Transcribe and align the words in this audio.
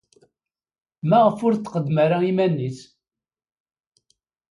Maɣef 1.09 1.37
ur 1.45 1.53
d-tqeddem 1.55 1.97
ara 2.05 2.17
iman-nnes? 2.29 2.79